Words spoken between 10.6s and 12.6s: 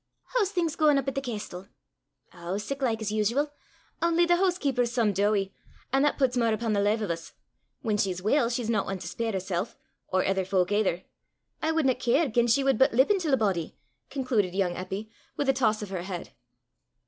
aither! I wadna care, gien